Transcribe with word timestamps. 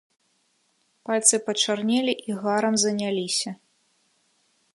Пальцы 1.09 1.35
пачарнелі 1.49 2.13
і 2.31 2.39
гарам 2.41 2.75
заняліся. 2.85 3.51